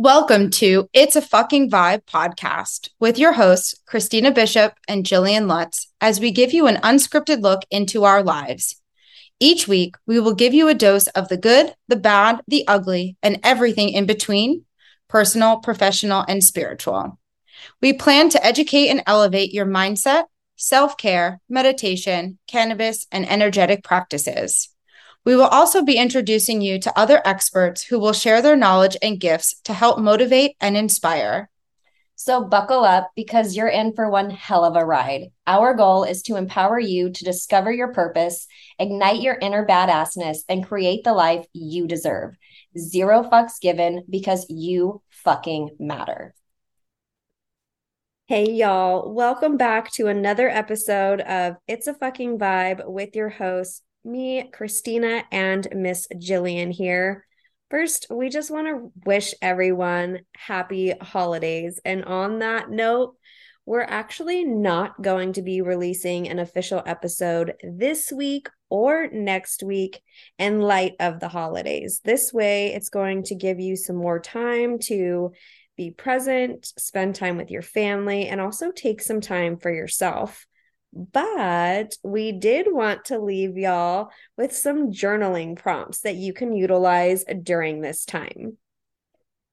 [0.00, 5.88] Welcome to It's a Fucking Vibe podcast with your hosts, Kristina Bishop and Jillian Lutz,
[6.00, 8.80] as we give you an unscripted look into our lives.
[9.40, 13.16] Each week, we will give you a dose of the good, the bad, the ugly,
[13.24, 14.66] and everything in between
[15.08, 17.18] personal, professional, and spiritual.
[17.82, 24.68] We plan to educate and elevate your mindset, self care, meditation, cannabis, and energetic practices.
[25.24, 29.20] We will also be introducing you to other experts who will share their knowledge and
[29.20, 31.50] gifts to help motivate and inspire.
[32.20, 35.30] So, buckle up because you're in for one hell of a ride.
[35.46, 38.48] Our goal is to empower you to discover your purpose,
[38.78, 42.34] ignite your inner badassness, and create the life you deserve.
[42.76, 46.34] Zero fucks given because you fucking matter.
[48.26, 49.14] Hey, y'all.
[49.14, 55.24] Welcome back to another episode of It's a Fucking Vibe with your host, me, Kristina,
[55.30, 57.26] and Miss Jillian here.
[57.70, 61.80] First, we just want to wish everyone happy holidays.
[61.84, 63.16] And on that note,
[63.66, 70.00] we're actually not going to be releasing an official episode this week or next week
[70.38, 72.00] in light of the holidays.
[72.02, 75.32] This way, it's going to give you some more time to
[75.76, 80.46] be present, spend time with your family, and also take some time for yourself.
[80.98, 87.24] But we did want to leave y'all with some journaling prompts that you can utilize
[87.42, 88.56] during this time.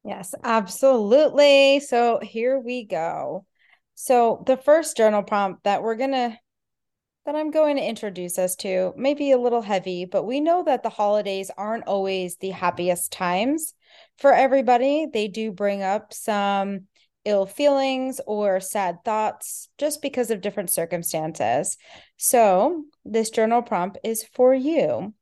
[0.03, 1.81] Yes, absolutely.
[1.81, 3.45] So here we go.
[3.93, 6.38] So the first journal prompt that we're going to
[7.25, 10.63] that I'm going to introduce us to may be a little heavy, but we know
[10.63, 13.73] that the holidays aren't always the happiest times
[14.19, 15.07] for everybody.
[15.11, 16.81] They do bring up some
[17.25, 21.77] ill feelings or sad thoughts just because of different circumstances.
[22.17, 25.13] So, this journal prompt is for you.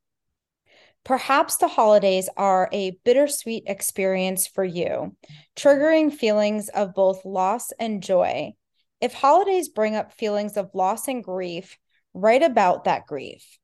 [1.03, 5.15] Perhaps the holidays are a bittersweet experience for you,
[5.55, 8.53] triggering feelings of both loss and joy.
[9.01, 11.77] If holidays bring up feelings of loss and grief,
[12.13, 13.57] write about that grief.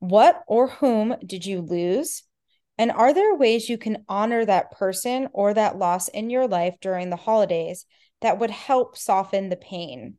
[0.00, 2.24] What or whom did you lose?
[2.78, 6.74] And are there ways you can honor that person or that loss in your life
[6.80, 7.86] during the holidays
[8.20, 10.16] that would help soften the pain?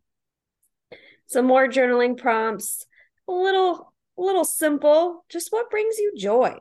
[1.28, 2.86] Some more journaling prompts,
[3.28, 6.58] a little a little simple, just what brings you joy?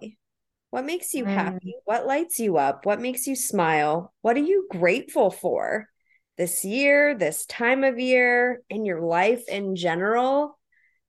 [0.70, 1.32] What makes you mm.
[1.32, 1.74] happy?
[1.84, 2.84] What lights you up?
[2.84, 4.12] What makes you smile?
[4.20, 5.88] What are you grateful for
[6.36, 10.58] this year, this time of year, in your life in general?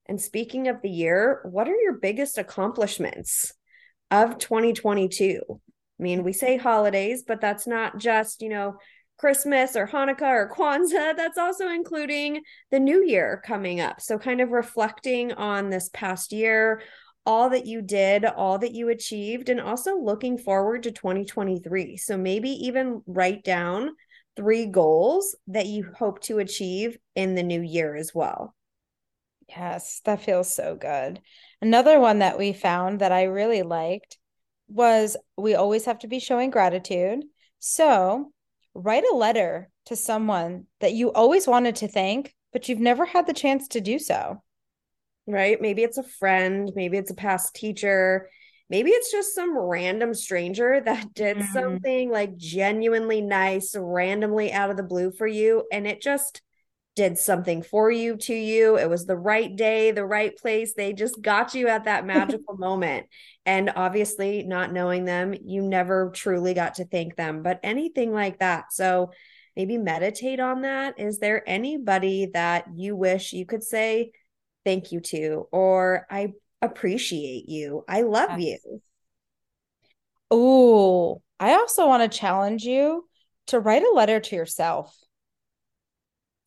[0.06, 3.52] And speaking of the year, what are your biggest accomplishments?
[4.10, 5.40] Of 2022.
[5.48, 8.76] I mean, we say holidays, but that's not just, you know,
[9.18, 11.16] Christmas or Hanukkah or Kwanzaa.
[11.16, 14.00] That's also including the new year coming up.
[14.00, 16.82] So, kind of reflecting on this past year,
[17.26, 21.96] all that you did, all that you achieved, and also looking forward to 2023.
[21.96, 23.90] So, maybe even write down
[24.36, 28.54] three goals that you hope to achieve in the new year as well.
[29.48, 31.20] Yes, that feels so good.
[31.62, 34.18] Another one that we found that I really liked
[34.68, 37.24] was we always have to be showing gratitude.
[37.58, 38.32] So
[38.74, 43.26] write a letter to someone that you always wanted to thank, but you've never had
[43.26, 44.42] the chance to do so.
[45.26, 45.60] Right?
[45.60, 48.28] Maybe it's a friend, maybe it's a past teacher,
[48.70, 51.52] maybe it's just some random stranger that did mm-hmm.
[51.52, 56.42] something like genuinely nice randomly out of the blue for you and it just
[56.98, 58.76] did something for you to you.
[58.76, 60.74] It was the right day, the right place.
[60.74, 63.06] They just got you at that magical moment.
[63.46, 68.40] And obviously, not knowing them, you never truly got to thank them, but anything like
[68.40, 68.72] that.
[68.72, 69.12] So
[69.54, 70.98] maybe meditate on that.
[70.98, 74.10] Is there anybody that you wish you could say
[74.64, 77.84] thank you to, or I appreciate you?
[77.88, 78.58] I love yes.
[78.64, 78.82] you.
[80.32, 83.08] Oh, I also want to challenge you
[83.46, 84.92] to write a letter to yourself.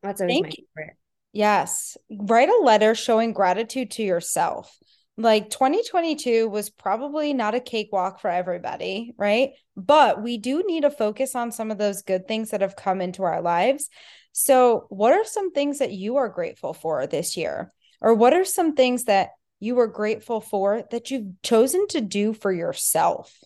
[0.03, 0.97] That's always Thank my favorite.
[1.33, 1.97] Yes.
[2.09, 4.75] Write a letter showing gratitude to yourself.
[5.17, 9.51] Like 2022 was probably not a cakewalk for everybody, right?
[9.75, 13.01] But we do need to focus on some of those good things that have come
[13.01, 13.89] into our lives.
[14.31, 17.71] So, what are some things that you are grateful for this year?
[17.99, 19.29] Or what are some things that
[19.59, 23.37] you were grateful for that you've chosen to do for yourself?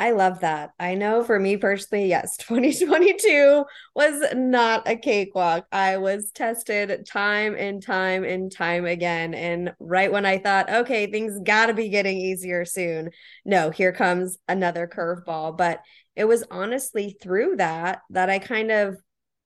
[0.00, 0.70] I love that.
[0.78, 3.64] I know for me personally, yes, 2022
[3.96, 5.66] was not a cakewalk.
[5.72, 9.34] I was tested time and time and time again.
[9.34, 13.10] And right when I thought, okay, things got to be getting easier soon,
[13.44, 15.56] no, here comes another curveball.
[15.56, 15.80] But
[16.14, 18.96] it was honestly through that that I kind of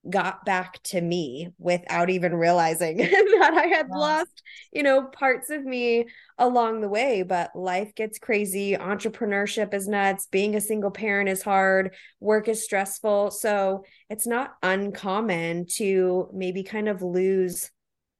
[0.09, 5.65] got back to me without even realizing that I had lost, you know, parts of
[5.65, 6.07] me
[6.39, 7.23] along the way.
[7.23, 8.77] But life gets crazy.
[8.77, 10.27] Entrepreneurship is nuts.
[10.27, 11.95] Being a single parent is hard.
[12.21, 13.31] Work is stressful.
[13.31, 17.71] So it's not uncommon to maybe kind of lose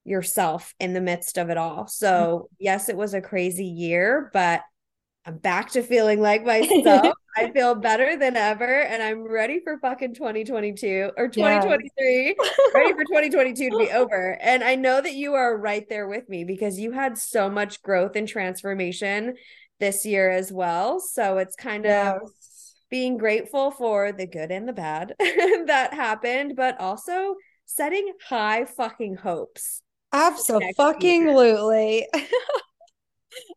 [0.05, 1.87] yourself in the midst of it all.
[1.87, 2.55] So, mm-hmm.
[2.59, 4.63] yes, it was a crazy year, but
[5.25, 7.15] I'm back to feeling like myself.
[7.37, 12.37] I feel better than ever and I'm ready for fucking 2022 or 2023.
[12.39, 12.75] Yes.
[12.75, 14.39] ready for 2022 to be over.
[14.43, 17.81] And I know that you are right there with me because you had so much
[17.83, 19.35] growth and transformation
[19.81, 21.01] this year as well.
[21.01, 22.17] So it's kind yes.
[22.21, 22.31] of
[22.91, 29.17] being grateful for the good and the bad that happened, but also setting high fucking
[29.17, 29.81] hopes.
[30.13, 32.07] Absolutely.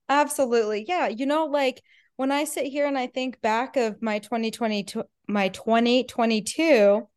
[0.09, 0.85] Absolutely.
[0.87, 1.07] Yeah.
[1.07, 1.81] You know, like
[2.15, 7.07] when I sit here and I think back of my 2022, my 2022,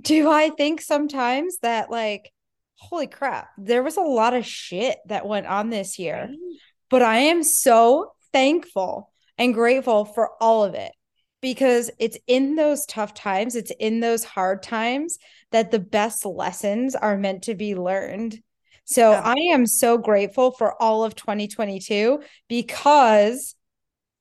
[0.00, 2.32] do I think sometimes that like,
[2.76, 6.30] holy crap, there was a lot of shit that went on this year.
[6.88, 10.92] But I am so thankful and grateful for all of it
[11.40, 15.18] because it's in those tough times, it's in those hard times
[15.52, 18.38] that the best lessons are meant to be learned.
[18.84, 19.22] So yeah.
[19.24, 23.54] I am so grateful for all of 2022 because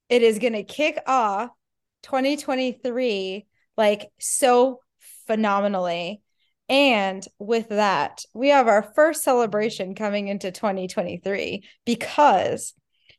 [0.09, 1.49] it is going to kick off
[2.03, 3.45] 2023
[3.77, 4.79] like so
[5.27, 6.21] phenomenally.
[6.67, 12.73] And with that, we have our first celebration coming into 2023 because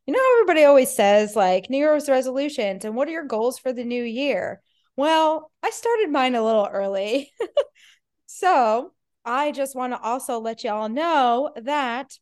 [0.07, 3.73] you know everybody always says like New Year's resolutions and what are your goals for
[3.73, 4.61] the new year?
[4.97, 7.33] Well, I started mine a little early.
[8.27, 8.93] so
[9.31, 12.19] I just want to also let y'all know that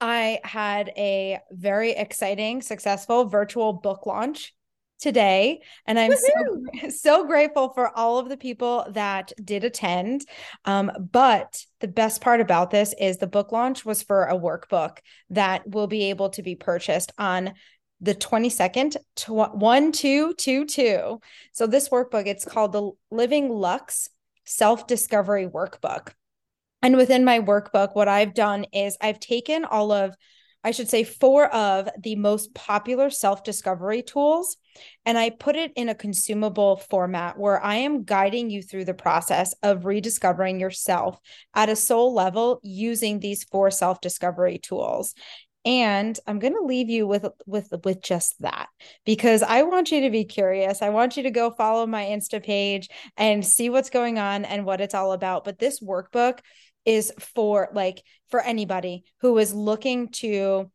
[0.00, 4.52] I had a very exciting, successful virtual book launch
[5.00, 10.24] today and i'm so, so grateful for all of the people that did attend.
[10.64, 14.98] Um, but the best part about this is the book launch was for a workbook
[15.30, 17.54] that will be able to be purchased on
[18.00, 21.20] the 22nd to 1222
[21.52, 24.08] so this workbook it's called the living Luxe
[24.44, 26.12] self discovery workbook.
[26.84, 30.14] And within my workbook, what I've done is I've taken all of,
[30.62, 34.58] I should say, four of the most popular self discovery tools,
[35.06, 38.92] and I put it in a consumable format where I am guiding you through the
[38.92, 41.18] process of rediscovering yourself
[41.54, 45.14] at a soul level using these four self discovery tools.
[45.66, 48.68] And i'm going to leave you with with with just that
[49.06, 50.82] because i want you to be curious.
[50.82, 54.66] I want you to go follow my insta page and see what's going on and
[54.66, 55.44] what it's all about.
[55.44, 56.40] But this workbook
[56.84, 60.70] is for like for anybody who is looking to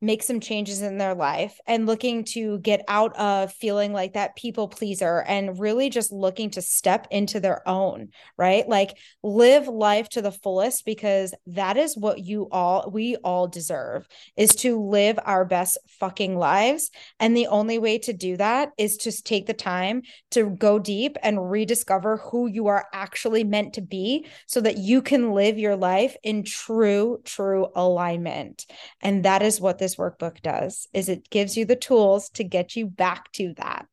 [0.00, 4.36] make some changes in their life and looking to get out of feeling like that
[4.36, 8.68] people pleaser and really just looking to step into their own, right?
[8.68, 14.06] Like live life to the fullest because that is what you all, we all deserve
[14.36, 16.90] is to live our best fucking lives.
[17.18, 20.02] And the only way to do that is to take the time
[20.32, 25.00] to go deep and rediscover who you are actually meant to be so that you
[25.00, 28.66] can live your life in true, true alignment.
[29.00, 32.74] And that is what this workbook does is it gives you the tools to get
[32.74, 33.86] you back to that.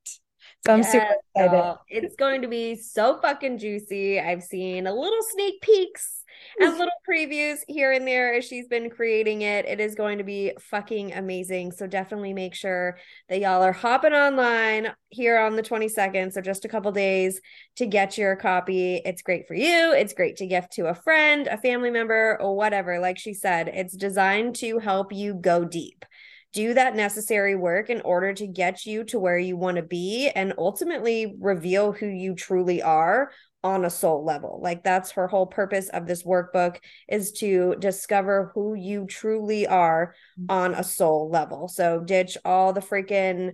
[0.66, 1.78] So I'm yes, super excited.
[1.90, 4.20] It's going to be so fucking juicy.
[4.20, 6.21] I've seen a little sneak peeks
[6.60, 9.66] and little previews here and there as she's been creating it.
[9.66, 11.72] It is going to be fucking amazing.
[11.72, 12.98] So definitely make sure
[13.30, 16.34] that y'all are hopping online here on the 22nd.
[16.34, 17.42] So just a couple days
[17.78, 19.02] to get your copy.
[19.04, 19.94] It's great for you.
[19.94, 23.00] It's great to gift to a friend, a family member, or whatever.
[23.00, 26.06] Like she said, it's designed to help you go deep
[26.54, 30.30] do that necessary work in order to get you to where you want to be
[30.36, 33.32] and ultimately reveal who you truly are
[33.64, 34.60] on a soul level.
[34.62, 36.78] Like that's her whole purpose of this workbook
[37.08, 40.16] is to discover who you truly are
[40.50, 41.68] on a soul level.
[41.68, 43.54] So ditch all the freaking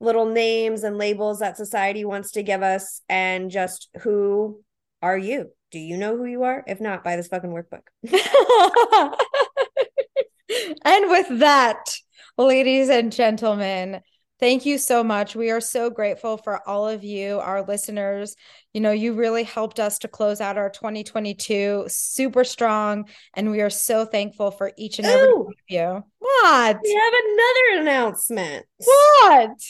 [0.00, 4.62] little names and labels that society wants to give us and just who
[5.00, 5.50] are you?
[5.70, 6.64] Do you know who you are?
[6.66, 7.82] If not, buy this fucking workbook.
[10.84, 11.94] and with that,
[12.36, 14.00] ladies and gentlemen,
[14.42, 15.36] Thank you so much.
[15.36, 18.34] We are so grateful for all of you, our listeners.
[18.74, 23.08] You know, you really helped us to close out our 2022 super strong.
[23.34, 26.02] And we are so thankful for each and every one of you.
[26.18, 26.76] What?
[26.82, 28.66] We have another announcement.
[28.78, 29.60] What?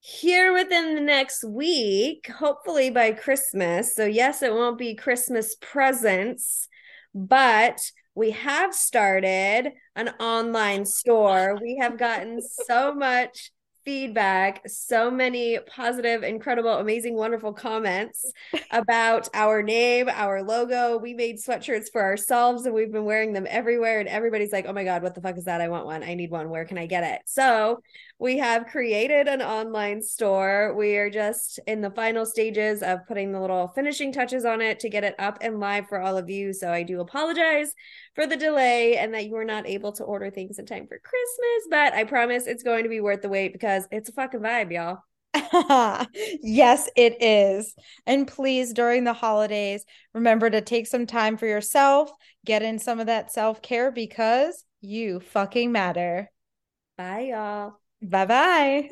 [0.00, 3.94] Here within the next week, hopefully by Christmas.
[3.94, 6.66] So, yes, it won't be Christmas presents,
[7.14, 7.78] but
[8.14, 11.58] we have started an online store.
[11.60, 13.50] We have gotten so much
[13.86, 18.30] feedback, so many positive, incredible, amazing, wonderful comments
[18.72, 20.98] about our name, our logo.
[20.98, 24.00] We made sweatshirts for ourselves and we've been wearing them everywhere.
[24.00, 25.60] And everybody's like, oh my God, what the fuck is that?
[25.60, 26.02] I want one.
[26.02, 26.50] I need one.
[26.50, 27.22] Where can I get it?
[27.26, 27.80] So
[28.18, 30.74] we have created an online store.
[30.76, 34.80] We are just in the final stages of putting the little finishing touches on it
[34.80, 36.52] to get it up and live for all of you.
[36.52, 37.72] So I do apologize
[38.16, 40.98] for the delay and that you were not able to order things in time for
[40.98, 44.40] Christmas, but I promise it's going to be worth the wait because it's a fucking
[44.40, 44.98] vibe, y'all.
[46.42, 47.74] yes, it is.
[48.06, 52.10] And please, during the holidays, remember to take some time for yourself,
[52.44, 56.30] get in some of that self care because you fucking matter.
[56.96, 57.78] Bye, y'all.
[58.02, 58.90] Bye bye.